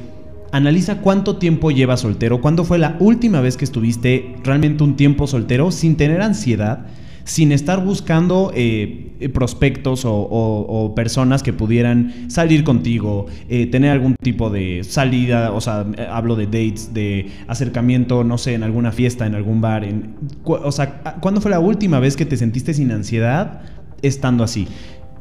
[0.50, 5.28] analiza cuánto tiempo llevas soltero, cuándo fue la última vez que estuviste realmente un tiempo
[5.28, 6.86] soltero sin tener ansiedad,
[7.22, 14.50] sin estar buscando eh, prospectos o, personas que pudieran salir contigo, eh, tener algún tipo
[14.50, 19.26] de salida, o sea, eh, hablo de dates, de acercamiento, no sé, en alguna fiesta,
[19.26, 19.82] en algún bar.
[19.84, 23.62] en- o sea, ¿a- ¿cuándo fue la última vez que te sentiste sin ansiedad
[24.02, 24.68] estando así?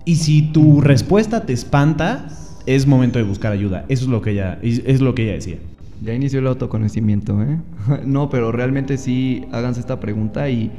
[0.05, 2.27] Y si tu respuesta te espanta,
[2.65, 3.85] es momento de buscar ayuda.
[3.89, 5.57] Eso es lo que ella, es lo que ella decía.
[6.03, 7.57] Ya inició el autoconocimiento, ¿eh?
[8.05, 10.71] no, pero realmente sí háganse esta pregunta y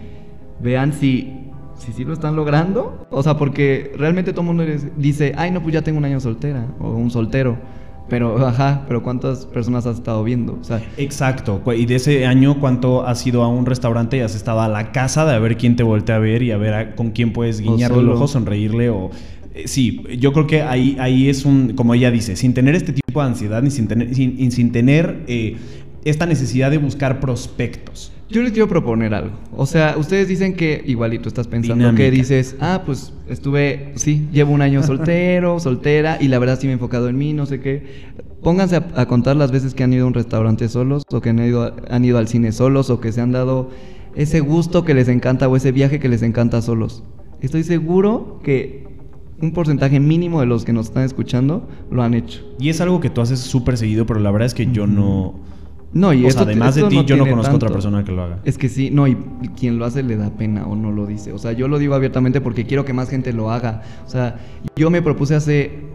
[0.62, 1.32] vean si,
[1.78, 3.06] si sí lo están logrando.
[3.10, 4.64] O sea, porque realmente todo el mundo
[4.96, 7.56] dice, ay, no, pues ya tengo un año soltera o un soltero.
[8.08, 10.56] Pero, ajá, pero ¿cuántas personas has estado viendo?
[10.58, 11.60] O sea, Exacto.
[11.76, 14.92] Y de ese año, ¿cuánto has ido a un restaurante y has estado a la
[14.92, 17.34] casa de a ver quién te voltea a ver y a ver a- con quién
[17.34, 19.10] puedes guiñarle el ojo, sonreírle o...
[19.54, 22.94] eh, Sí, yo creo que ahí, ahí es un, como ella dice, sin tener este
[22.94, 25.56] tipo de ansiedad ni sin tener, sin, y sin tener eh,
[26.06, 28.10] esta necesidad de buscar prospectos.
[28.30, 29.30] Yo les quiero proponer algo.
[29.56, 32.04] O sea, ustedes dicen que igualito estás pensando Dinámica.
[32.04, 36.66] que dices, ah, pues estuve, sí, llevo un año soltero, soltera, y la verdad sí
[36.66, 38.04] me he enfocado en mí, no sé qué.
[38.42, 41.30] Pónganse a, a contar las veces que han ido a un restaurante solos, o que
[41.30, 43.70] han ido, han ido al cine solos, o que se han dado
[44.14, 47.04] ese gusto que les encanta, o ese viaje que les encanta solos.
[47.40, 48.86] Estoy seguro que
[49.40, 52.42] un porcentaje mínimo de los que nos están escuchando lo han hecho.
[52.58, 55.34] Y es algo que tú haces súper seguido, pero la verdad es que yo no...
[55.92, 58.12] No, y o esto- sea, además de ti, no yo no conozco otra persona que
[58.12, 58.38] lo haga.
[58.44, 59.16] Es que sí, no, y
[59.58, 61.32] quien lo hace le da pena o no lo dice.
[61.32, 63.82] O sea, yo lo digo abiertamente porque quiero que más gente lo haga.
[64.06, 64.36] O sea,
[64.76, 65.88] yo me propuse hace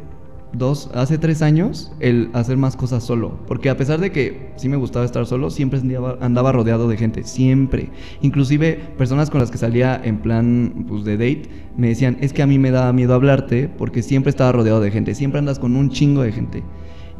[0.53, 3.39] dos, hace tres años el hacer más cosas solo.
[3.47, 6.97] Porque a pesar de que sí me gustaba estar solo, siempre andaba, andaba rodeado de
[6.97, 7.89] gente, siempre.
[8.21, 11.43] Inclusive personas con las que salía en plan pues, de date
[11.77, 14.91] me decían, es que a mí me daba miedo hablarte porque siempre estaba rodeado de
[14.91, 16.63] gente, siempre andas con un chingo de gente.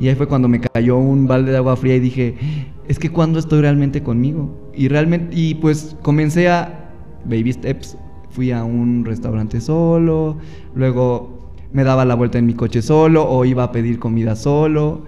[0.03, 2.35] Y ahí fue cuando me cayó un balde de agua fría y dije,
[2.89, 4.69] es que cuando estoy realmente conmigo.
[4.75, 6.91] Y realmente, y pues comencé a
[7.23, 7.97] baby steps.
[8.29, 10.39] Fui a un restaurante solo,
[10.75, 15.05] luego me daba la vuelta en mi coche solo o iba a pedir comida solo.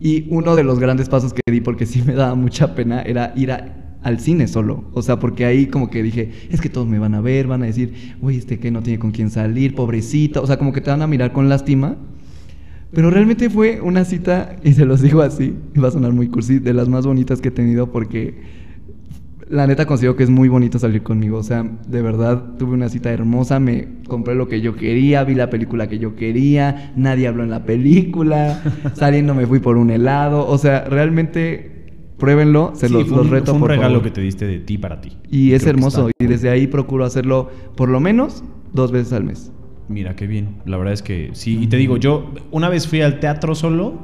[0.00, 3.34] Y uno de los grandes pasos que di, porque sí me daba mucha pena, era
[3.36, 4.84] ir a- al cine solo.
[4.94, 7.64] O sea, porque ahí como que dije, es que todos me van a ver, van
[7.64, 10.40] a decir, uy, este que no tiene con quién salir, pobrecito.
[10.42, 11.96] O sea, como que te van a mirar con lástima.
[12.92, 16.28] Pero realmente fue una cita, y se los digo así, y va a sonar muy
[16.28, 18.34] cursi, de las más bonitas que he tenido porque
[19.50, 21.38] la neta considero que es muy bonito salir conmigo.
[21.38, 25.34] O sea, de verdad tuve una cita hermosa, me compré lo que yo quería, vi
[25.34, 28.62] la película que yo quería, nadie habló en la película,
[28.94, 30.46] saliendo me fui por un helado.
[30.46, 31.74] O sea, realmente
[32.18, 33.46] pruébenlo, se Sí, los, fue los un, reto.
[33.46, 34.02] fue un por regalo favor.
[34.04, 35.16] que te diste de ti para ti.
[35.30, 39.52] Y es hermoso, y desde ahí procuro hacerlo por lo menos dos veces al mes.
[39.88, 40.56] Mira, qué bien.
[40.66, 41.58] La verdad es que sí.
[41.60, 43.94] Y te digo, yo una vez fui al teatro solo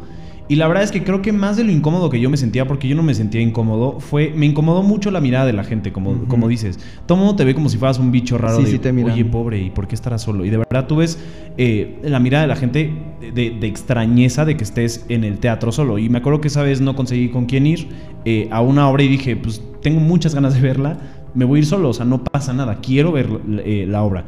[0.47, 2.67] y la verdad es que creo que más de lo incómodo que yo me sentía,
[2.67, 5.91] porque yo no me sentía incómodo, fue, me incomodó mucho la mirada de la gente,
[5.91, 6.79] como, como dices.
[7.07, 9.25] Todo mundo te ve como si fueras un bicho raro Sí, de, sí te oye,
[9.25, 10.45] pobre, ¿y por qué estarás solo?
[10.45, 11.19] Y de verdad tú ves
[11.57, 12.93] eh, la mirada de la gente
[13.35, 15.99] de, de extrañeza de que estés en el teatro solo.
[15.99, 17.89] Y me acuerdo que esa vez no conseguí con quién ir
[18.27, 20.99] eh, a una obra y dije, pues tengo muchas ganas de verla,
[21.35, 23.29] me voy a ir solo, o sea, no pasa nada, quiero ver
[23.65, 24.27] eh, la obra.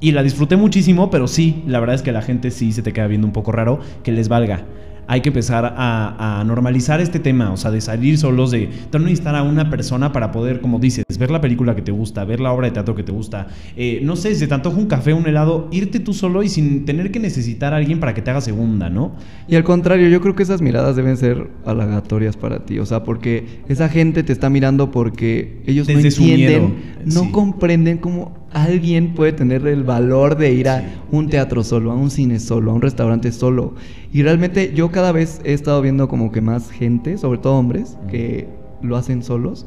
[0.00, 2.92] Y la disfruté muchísimo, pero sí, la verdad es que la gente sí se te
[2.92, 4.64] queda viendo un poco raro que les valga.
[5.08, 8.98] Hay que empezar a, a normalizar este tema, o sea, de salir solos, de no
[8.98, 12.40] necesitar a una persona para poder, como dices, ver la película que te gusta, ver
[12.40, 13.46] la obra de teatro que te gusta.
[13.76, 16.84] Eh, no sé, si te antoja un café, un helado, irte tú solo y sin
[16.84, 19.12] tener que necesitar a alguien para que te haga segunda, ¿no?
[19.46, 22.80] Y al contrario, yo creo que esas miradas deben ser halagatorias para ti.
[22.80, 26.74] O sea, porque esa gente te está mirando porque ellos Desde no su entienden, miedo,
[27.04, 27.30] no sí.
[27.30, 32.10] comprenden cómo alguien puede tener el valor de ir a un teatro solo, a un
[32.10, 33.74] cine solo, a un restaurante solo.
[34.12, 37.96] Y realmente yo cada vez he estado viendo como que más gente, sobre todo hombres,
[38.08, 38.48] que
[38.82, 39.66] lo hacen solos.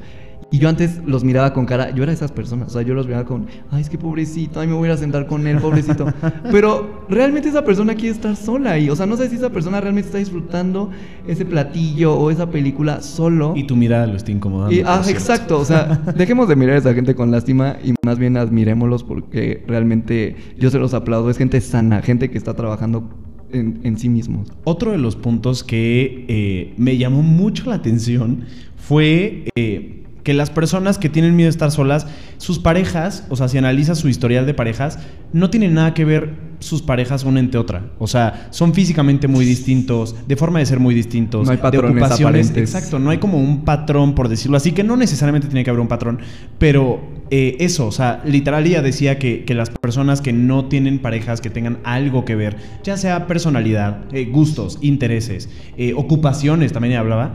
[0.52, 2.96] Y yo antes los miraba con cara, yo era de esas personas, o sea, yo
[2.96, 6.08] los miraba con, ay, es que pobrecito, ay, me voy a sentar con él, pobrecito.
[6.52, 9.80] Pero realmente esa persona quiere estar sola y, o sea, no sé si esa persona
[9.80, 10.90] realmente está disfrutando
[11.28, 13.54] ese platillo o esa película solo.
[13.56, 14.74] Y tu mirada lo está incomodando.
[14.76, 18.18] Y- ah, exacto, o sea, dejemos de mirar a esa gente con lástima y más
[18.18, 23.08] bien admirémoslos porque realmente yo se los aplaudo, es gente sana, gente que está trabajando
[23.52, 24.48] en, en sí mismos.
[24.64, 28.46] Otro de los puntos que eh, me llamó mucho la atención
[28.78, 29.99] fue eh,
[30.30, 32.06] que las personas que tienen miedo de estar solas,
[32.38, 35.00] sus parejas, o sea, si analizas su historial de parejas,
[35.34, 37.88] no tienen nada que ver sus parejas una entre otra.
[37.98, 41.80] O sea, son físicamente muy distintos, de forma de ser muy distintos, No hay de
[41.80, 42.50] ocupaciones.
[42.52, 42.76] aparentes.
[42.76, 45.80] Exacto, no hay como un patrón, por decirlo así, que no necesariamente tiene que haber
[45.80, 46.20] un patrón,
[46.60, 51.00] pero eh, eso, o sea, literal ella decía que, que las personas que no tienen
[51.00, 56.92] parejas que tengan algo que ver, ya sea personalidad, eh, gustos, intereses, eh, ocupaciones, también
[56.92, 57.34] ella hablaba,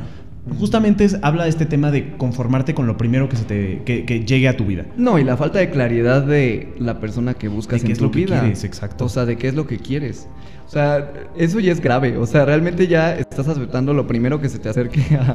[0.59, 4.05] justamente es- habla de este tema de conformarte con lo primero que, se te, que,
[4.05, 4.85] que llegue a tu vida.
[4.97, 7.99] No, y la falta de claridad de la persona que buscas De qué en es
[7.99, 8.41] tu lo que vida.
[8.41, 9.07] quieres, exacto.
[9.07, 10.29] O sea, de qué es lo que quieres.
[10.67, 12.17] O sea, eso ya es grave.
[12.19, 15.35] O sea, realmente ya estás aceptando lo primero que se te acerque a,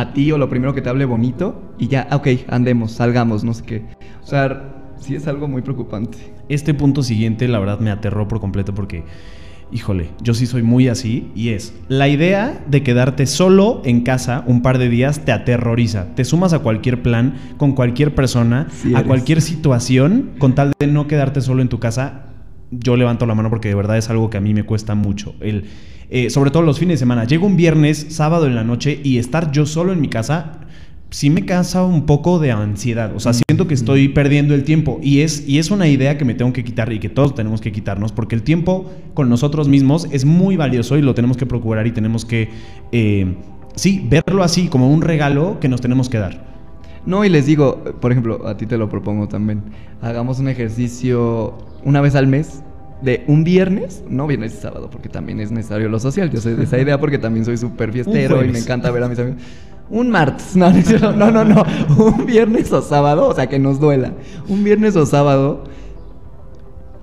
[0.00, 3.44] a ti o lo primero que te hable bonito y ya, ah, ok, andemos, salgamos,
[3.44, 3.82] no sé qué.
[4.22, 6.18] O sea, sí es algo muy preocupante.
[6.48, 9.04] Este punto siguiente, la verdad, me aterró por completo porque,
[9.72, 14.44] híjole, yo sí soy muy así y es, la idea de quedarte solo en casa
[14.46, 16.14] un par de días te aterroriza.
[16.14, 20.86] Te sumas a cualquier plan, con cualquier persona, Sí a cualquier situación, con tal de
[20.86, 22.26] no quedarte solo en tu casa.
[22.70, 25.34] Yo levanto la mano porque de verdad es algo que a mí me cuesta mucho.
[25.40, 25.64] El,
[26.10, 27.24] eh, sobre todo los fines de semana.
[27.24, 30.59] Llego un viernes, sábado en la noche y estar yo solo en mi casa
[31.10, 33.14] sí me causa un poco de ansiedad.
[33.14, 34.98] O sea, siento que estoy perdiendo el tiempo.
[35.02, 37.60] Y es, y es una idea que me tengo que quitar y que todos tenemos
[37.60, 41.46] que quitarnos, porque el tiempo con nosotros mismos es muy valioso y lo tenemos que
[41.46, 42.48] procurar y tenemos que,
[42.92, 43.34] eh,
[43.74, 46.48] sí, verlo así como un regalo que nos tenemos que dar.
[47.06, 49.62] No, y les digo, por ejemplo, a ti te lo propongo también.
[50.02, 52.62] Hagamos un ejercicio una vez al mes
[53.02, 56.30] de un viernes, no viernes y sábado, porque también es necesario lo social.
[56.30, 59.08] Yo soy de esa idea porque también soy súper fiestero y me encanta ver a
[59.08, 59.40] mis amigos.
[59.90, 61.64] Un martes, no, no, no, no, no,
[61.98, 64.12] un viernes o sábado, o sea, que nos duela.
[64.48, 65.64] Un viernes o sábado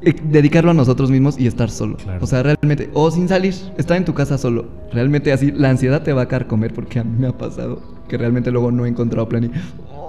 [0.01, 1.97] eh, dedicarlo a nosotros mismos y estar solo.
[1.97, 2.23] Claro.
[2.23, 4.67] O sea, realmente, o sin salir, estar en tu casa solo.
[4.93, 8.17] Realmente así, la ansiedad te va a carcomer porque a mí me ha pasado que
[8.17, 9.51] realmente luego no he encontrado plan y,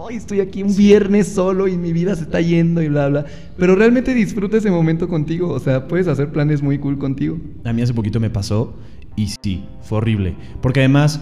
[0.08, 3.24] "Ay, estoy aquí un viernes solo y mi vida se está yendo y bla, bla.
[3.56, 5.48] Pero realmente disfruta ese momento contigo.
[5.48, 7.38] O sea, puedes hacer planes muy cool contigo.
[7.64, 8.74] A mí hace poquito me pasó
[9.16, 10.36] y sí, fue horrible.
[10.60, 11.20] Porque además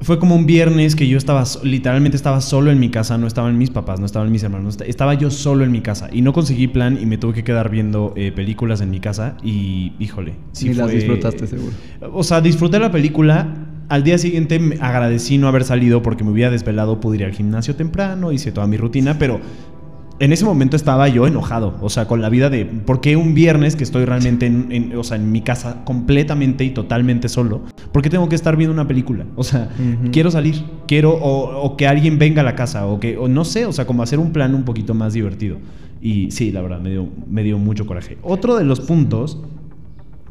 [0.00, 3.56] fue como un viernes que yo estaba, literalmente estaba solo en mi casa, no estaban
[3.58, 6.32] mis papás, no estaban mis hermanos, est- estaba yo solo en mi casa y no
[6.32, 10.34] conseguí plan y me tuve que quedar viendo eh, películas en mi casa y híjole,
[10.52, 11.72] sí Ni las disfrutaste, seguro.
[12.12, 13.48] O sea, disfruté la película.
[13.88, 17.32] Al día siguiente me agradecí no haber salido porque me hubiera desvelado, pude ir al
[17.32, 19.40] gimnasio temprano, hice toda mi rutina, pero
[20.18, 23.34] en ese momento estaba yo enojado, o sea, con la vida de por qué un
[23.34, 27.62] viernes que estoy realmente en, en- o sea, en mi casa completamente y totalmente solo,
[27.92, 29.24] ¿por qué tengo que estar viendo una película?
[29.36, 29.68] O sea,
[30.12, 33.44] quiero salir, quiero o, o que alguien venga a la casa o que o no
[33.44, 35.58] sé, o sea, como hacer un plan un poquito más divertido.
[36.00, 38.18] Y sí, la verdad, me dio, me dio mucho coraje.
[38.22, 39.40] Otro de los puntos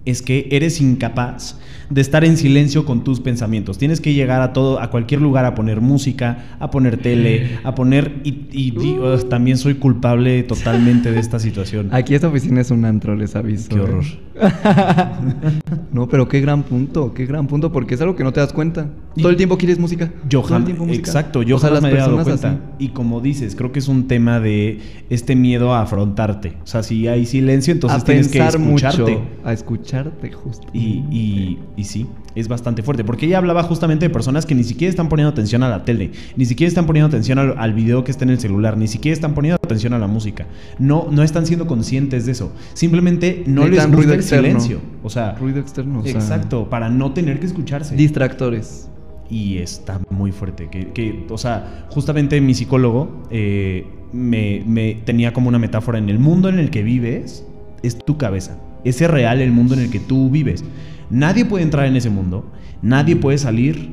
[0.06, 3.78] es que eres incapaz de estar en silencio con tus pensamientos.
[3.78, 7.76] Tienes que llegar a todo, a cualquier lugar a poner música, a poner tele, a
[7.76, 9.14] poner y, y Uh.
[9.14, 11.90] ugh, también soy culpable totalmente de esta situación.
[11.92, 13.70] Aquí esta oficina es un antro, les aviso.
[13.70, 13.80] Qué ¿eh?
[13.80, 14.04] horror.
[15.92, 18.54] no, pero qué gran punto, qué gran punto, porque es algo que no te das
[18.54, 18.90] cuenta.
[19.22, 20.12] Todo el tiempo quieres música.
[20.30, 21.08] Yo todo el jamás, tiempo música.
[21.10, 22.50] exacto, yo O sea, jamás me había dado cuenta.
[22.50, 22.58] así.
[22.80, 26.58] Y como dices, creo que es un tema de este miedo a afrontarte.
[26.64, 29.02] O sea, si hay silencio, entonces a tienes que escucharte.
[29.02, 30.68] mucho, a escucharte justo.
[30.74, 33.04] Y, y- y sí, es bastante fuerte.
[33.04, 36.12] Porque ella hablaba justamente de personas que ni siquiera están poniendo atención a la tele,
[36.36, 39.14] ni siquiera están poniendo atención al, al video que está en el celular, ni siquiera
[39.14, 40.46] están poniendo atención a la música.
[40.80, 42.52] No, no están siendo conscientes de eso.
[42.74, 44.48] Simplemente no les gusta ruido el externo.
[44.60, 44.80] silencio.
[45.04, 46.00] O sea, ruido externo.
[46.00, 47.96] o sea, exacto, para no tener que escucharse.
[47.96, 48.90] Distractores.
[49.30, 50.70] Y está muy fuerte.
[50.70, 56.10] Que, que, o sea, justamente mi psicólogo eh, me, me tenía como una metáfora en
[56.10, 57.46] el mundo en el que vives,
[57.84, 58.58] es tu cabeza.
[58.84, 60.64] Ese real el mundo en el que tú vives.
[61.10, 63.92] Nadie puede entrar en ese mundo, nadie puede salir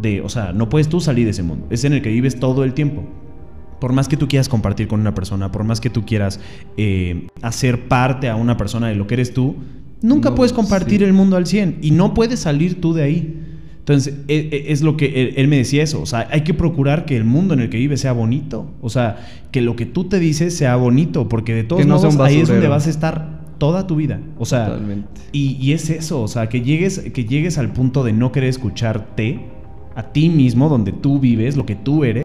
[0.00, 1.66] de, o sea, no puedes tú salir de ese mundo.
[1.70, 3.04] Es en el que vives todo el tiempo.
[3.80, 6.40] Por más que tú quieras compartir con una persona, por más que tú quieras
[6.76, 9.56] eh, hacer parte a una persona de lo que eres tú,
[10.02, 11.04] nunca No, puedes compartir sí.
[11.04, 13.44] el mundo al 100 y no puedes salir tú de ahí.
[13.88, 16.02] Entonces, e- e- es lo que él, él me decía eso.
[16.02, 18.66] O sea, hay que procurar que el mundo en el que vives sea bonito.
[18.82, 19.16] O sea,
[19.50, 22.48] que lo que tú te dices sea bonito, porque de todos no modos ahí es
[22.48, 24.20] donde vas a estar toda tu vida.
[24.38, 25.22] O sea, Totalmente.
[25.32, 28.50] y, y es eso, o sea, que llegues, que llegues al punto de no querer
[28.50, 29.40] escucharte
[29.96, 32.24] a ti mismo, donde tú vives, lo que tú eres.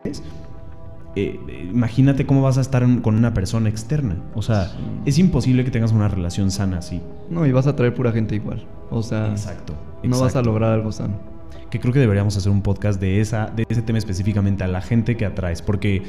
[1.16, 1.40] eh,
[1.72, 4.18] imagínate cómo vas a estar con una persona externa.
[4.36, 4.76] O sea, Sí.
[5.06, 7.02] es imposible que tengas una relación sana así.
[7.30, 8.66] No, y vas a traer pura gente igual.
[8.90, 9.74] O sea, Exacto.
[10.04, 10.50] no vas a exacto.
[10.50, 11.32] lograr algo sano.
[11.70, 14.82] Que creo que deberíamos hacer un podcast de, esa, de ese tema específicamente a la
[14.82, 16.04] gente que atraes, porque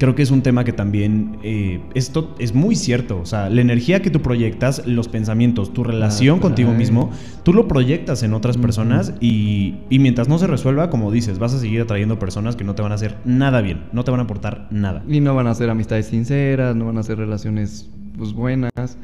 [0.00, 3.60] creo que es un tema que también, eh, esto es muy cierto, o sea, la
[3.60, 7.10] energía que tú proyectas, los pensamientos, tu relación contigo mismo,
[7.42, 11.52] tú lo proyectas en otras personas y, y mientras no se resuelva, como dices, vas
[11.52, 14.20] a seguir atrayendo personas que no te van a hacer nada bien, no te van
[14.20, 15.04] a aportar nada.
[15.06, 18.96] Y no van a ser amistades sinceras, no van a ser relaciones pues buenas.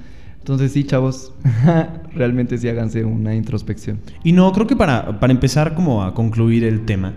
[0.46, 1.32] Entonces sí, chavos,
[2.14, 3.98] realmente sí háganse una introspección.
[4.22, 7.14] Y no, creo que para, para empezar como a concluir el tema,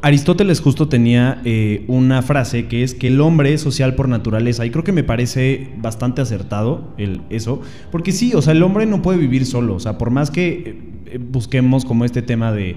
[0.00, 4.64] Aristóteles justo tenía eh, una frase que es que el hombre es social por naturaleza
[4.64, 7.60] y creo que me parece bastante acertado el, eso,
[7.92, 11.02] porque sí, o sea, el hombre no puede vivir solo, o sea, por más que
[11.04, 12.76] eh, busquemos como este tema de...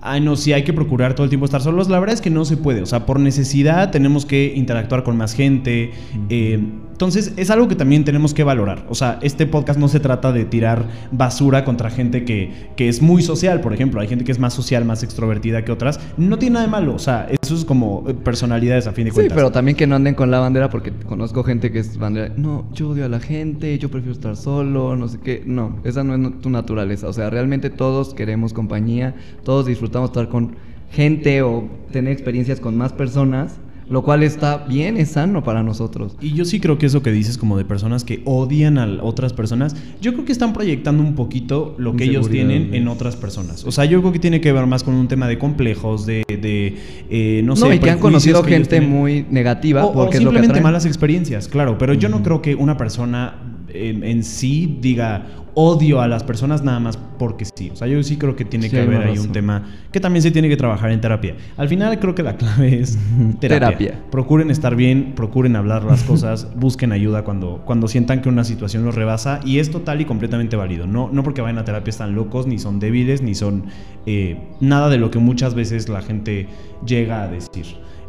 [0.00, 1.88] Ay, no, sí, hay que procurar todo el tiempo estar solos.
[1.88, 2.80] La verdad es que no se puede.
[2.80, 5.90] O sea, por necesidad tenemos que interactuar con más gente.
[6.28, 6.60] eh,
[6.96, 8.86] entonces, es algo que también tenemos que valorar.
[8.88, 13.02] O sea, este podcast no se trata de tirar basura contra gente que, que es
[13.02, 14.00] muy social, por ejemplo.
[14.00, 16.00] Hay gente que es más social, más extrovertida que otras.
[16.16, 16.94] No tiene nada de malo.
[16.94, 19.36] O sea, eso es como eh, personalidades a fin de Sí, cuentas.
[19.36, 22.32] pero también que no anden con la bandera porque conozco gente que es bandera.
[22.36, 25.42] No, yo odio a la gente, yo prefiero estar solo, no sé qué.
[25.44, 27.08] No, esa no es tu naturaleza.
[27.08, 30.56] O sea, realmente todos queremos compañía, todos disfrutamos estar con
[30.90, 33.56] gente o tener experiencias con más personas,
[33.88, 36.16] lo cual está bien, es sano para nosotros.
[36.20, 39.32] Y yo sí creo que eso que dices como de personas que odian a otras
[39.32, 43.64] personas, yo creo que están proyectando un poquito lo que ellos tienen en otras personas.
[43.64, 46.24] O sea, yo creo que tiene que ver más con un tema de complejos, de,
[46.26, 46.76] de,
[47.10, 50.18] eh, no No, sé, y que han conocido que gente muy negativa O, o porque
[50.18, 51.78] es lo que simplemente malas experiencias, claro.
[51.78, 53.45] Pero yo no creo que una persona
[53.76, 55.26] en sí diga
[55.58, 57.70] odio a las personas nada más porque sí.
[57.70, 60.22] O sea, yo sí creo que tiene Sí, que haber ahí un tema que también
[60.22, 61.34] se tiene que trabajar en terapia.
[61.56, 62.98] Al final creo que la clave es
[63.40, 63.78] terapia.
[63.78, 64.04] Terapia.
[64.10, 68.84] Procuren estar bien, procuren hablar las cosas, busquen ayuda cuando, cuando sientan que una situación
[68.84, 70.86] los rebasa y es total y completamente válido.
[70.86, 73.64] No, no porque vayan a terapia están locos, ni son débiles, ni son
[74.04, 76.48] eh, nada de lo que muchas veces la gente
[76.84, 77.64] llega a decir.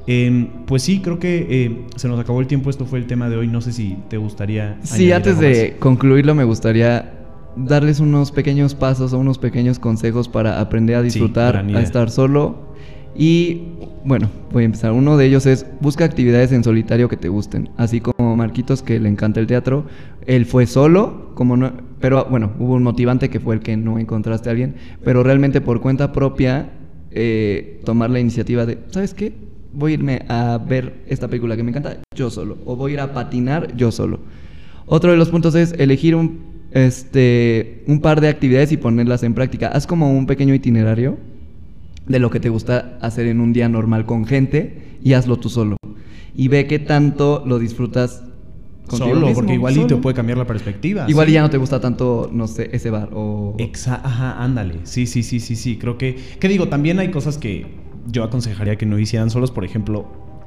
[0.08, 2.70] Em, pues sí, creo que eh, se nos acabó el tiempo.
[2.70, 3.48] Esto fue el tema de hoy.
[3.48, 4.78] No sé si te gustaría.
[4.84, 7.14] Sí, antes de concluirlo me gustaría
[7.58, 12.68] darles unos pequeños pasos o unos pequeños consejos para aprender a disfrutar, a estar solo.
[13.16, 13.64] Y
[14.06, 14.92] bueno, voy a empezar.
[14.92, 17.70] Uno de ellos es busca actividades en solitario que te gusten.
[17.76, 19.86] Así como Marquitos que le encanta el teatro,
[20.26, 23.98] él fue solo, como no, pero bueno, hubo un motivante que fue el que no
[23.98, 26.70] encontraste a alguien, pero realmente por cuenta propia
[27.12, 29.34] eh, tomar la iniciativa de, ¿sabes qué?
[29.74, 32.94] Voy a irme a ver esta película que me encanta yo solo, o voy a
[32.96, 34.20] ir a patinar yo solo.
[34.86, 36.40] Otro de los puntos es elegir un,
[36.72, 39.68] este, un par de actividades y ponerlas en práctica.
[39.68, 41.18] Haz como un pequeño itinerario
[42.08, 45.50] de lo que te gusta hacer en un día normal con gente y hazlo tú
[45.50, 45.78] solo.
[46.36, 48.24] Y ve qué tanto lo disfrutas
[48.90, 50.02] Solo, mismo, porque igual y te solo.
[50.02, 51.06] puede cambiar la perspectiva.
[51.10, 51.32] Igual sí.
[51.32, 53.56] y ya no te gusta tanto, no sé, ese bar o...
[53.58, 54.76] Exa ajá, ándale.
[54.84, 55.78] Sí, sí, sí, sí, sí.
[55.78, 56.16] Creo que.
[56.40, 56.70] ¿Qué digo?
[56.70, 57.66] También hay cosas que
[58.12, 59.52] yo aconsejaría que no hicieran solos.
[59.52, 60.06] Por ejemplo,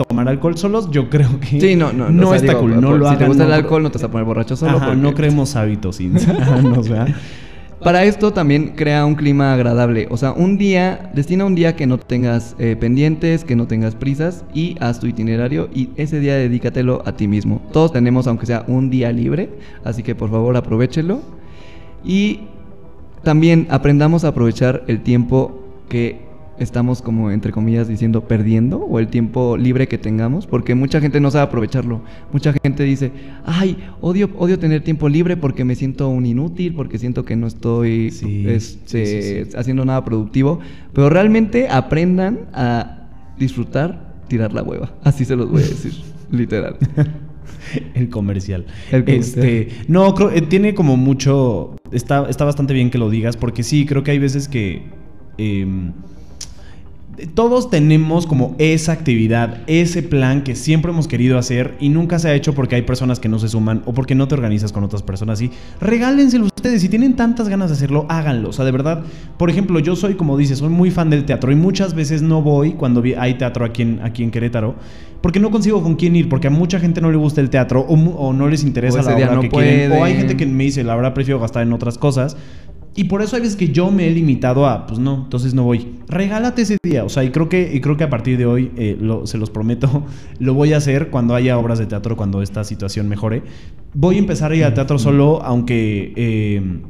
[0.08, 0.90] tomar alcohol solos.
[0.90, 1.60] Yo creo que.
[1.60, 2.10] Sí, no, no.
[2.10, 2.80] No o sea, está digo, cool.
[2.80, 4.56] No por- lo Si te hagan, gusta el alcohol, no te vas a poner borracho
[4.56, 4.76] solo.
[4.76, 7.08] Ajá, porque- no creemos hábitos insanos, ¿verdad?
[7.82, 10.06] Para esto también crea un clima agradable.
[10.10, 13.94] O sea, un día, destina un día que no tengas eh, pendientes, que no tengas
[13.94, 17.62] prisas y haz tu itinerario y ese día dedícatelo a ti mismo.
[17.72, 19.48] Todos tenemos, aunque sea un día libre,
[19.82, 21.22] así que por favor aprovechelo.
[22.04, 22.40] Y
[23.22, 26.20] también aprendamos a aprovechar el tiempo que
[26.60, 31.18] estamos como entre comillas diciendo perdiendo o el tiempo libre que tengamos porque mucha gente
[31.20, 33.10] no sabe aprovecharlo mucha gente dice
[33.44, 37.46] ay odio odio tener tiempo libre porque me siento un inútil porque siento que no
[37.46, 39.56] estoy Sí, este, sí, sí, sí.
[39.56, 40.60] haciendo nada productivo
[40.92, 45.92] pero realmente aprendan a disfrutar tirar la hueva así se los voy a decir
[46.30, 46.76] literal
[47.94, 48.66] El comercial.
[48.90, 49.44] El comercial.
[49.44, 51.76] Este, no, creo, eh, tiene como mucho.
[51.92, 54.82] Está, está bastante bien que lo digas, porque sí, creo que hay veces que.
[55.38, 55.92] em,
[57.34, 62.28] todos tenemos como esa actividad, ese plan que siempre hemos querido hacer y nunca se
[62.28, 64.84] ha hecho porque hay personas que no se suman o porque no te organizas con
[64.84, 65.40] otras personas.
[65.40, 66.82] Y regálenselo ustedes.
[66.82, 68.50] Si tienen tantas ganas de hacerlo, háganlo.
[68.50, 69.02] O sea, de verdad,
[69.36, 72.42] por ejemplo, yo soy, como dices, soy muy fan del teatro y muchas veces no
[72.42, 74.76] voy cuando hay teatro aquí en, aquí en Querétaro
[75.20, 77.84] porque no consigo con quién ir, porque a mucha gente no le gusta el teatro
[77.86, 79.92] o, no les interesa la obra no que quieren.
[79.92, 82.36] O hay gente que me dice, la verdad prefiero gastar en otras cosas.
[82.96, 85.62] Y por eso hay veces que yo me he limitado a, pues no, entonces no
[85.62, 85.94] voy.
[86.08, 87.04] Regálate ese día.
[87.04, 89.38] O sea, y creo que, y creo que a partir de hoy, eh, lo- se
[89.38, 90.04] los prometo,
[90.40, 93.42] lo voy a hacer cuando haya obras de teatro, cuando esta situación mejore.
[93.94, 96.12] Voy a empezar a ir al teatro solo, aunque...
[96.16, 96.80] eh,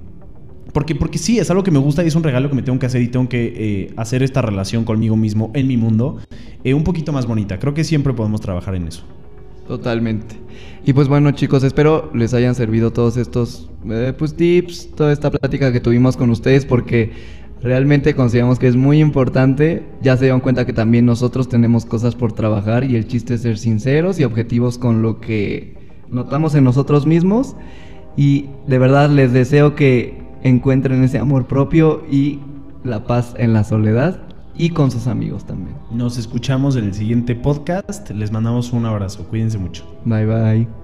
[0.72, 2.78] porque, porque sí, es algo que me gusta y es un regalo que me tengo
[2.78, 6.18] que hacer y tengo que eh, hacer esta relación conmigo mismo, en mi mundo,
[6.62, 7.58] eh, un poquito más bonita.
[7.58, 9.02] Creo que siempre podemos trabajar en eso.
[9.70, 10.34] Totalmente.
[10.84, 15.30] Y pues bueno chicos, espero les hayan servido todos estos eh, pues tips, toda esta
[15.30, 17.12] plática que tuvimos con ustedes porque
[17.62, 19.84] realmente consideramos que es muy importante.
[20.02, 23.42] Ya se dieron cuenta que también nosotros tenemos cosas por trabajar y el chiste es
[23.42, 25.76] ser sinceros y objetivos con lo que
[26.08, 27.54] notamos en nosotros mismos.
[28.16, 32.40] Y de verdad les deseo que encuentren ese amor propio y
[32.82, 34.29] la paz en la soledad
[34.60, 35.74] y con sus amigos también.
[35.90, 38.10] Nos escuchamos en el siguiente podcast.
[38.10, 39.24] Les mandamos un abrazo.
[39.24, 39.84] Cuídense mucho.
[40.04, 40.79] Bye bye.